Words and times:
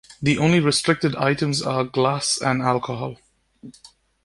The 0.19 0.39
only 0.39 0.59
restricted 0.59 1.15
items 1.15 1.61
are 1.61 1.83
glass 1.83 2.39
and 2.41 2.63
alcohol. 2.63 3.17